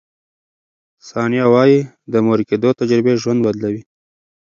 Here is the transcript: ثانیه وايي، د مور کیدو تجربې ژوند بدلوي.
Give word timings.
ثانیه 1.09 1.45
وايي، 1.53 1.79
د 2.11 2.13
مور 2.25 2.39
کیدو 2.49 2.69
تجربې 2.79 3.13
ژوند 3.21 3.39
بدلوي. 3.45 3.83